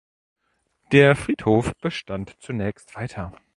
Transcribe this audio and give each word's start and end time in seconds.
Der 0.91 1.15
Friedhof 1.15 1.75
bestand 1.77 2.35
zunächst 2.39 2.95
weiter. 2.95 3.33